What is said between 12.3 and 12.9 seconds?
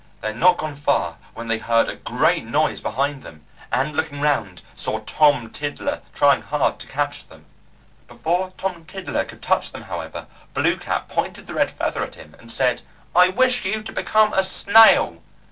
and said,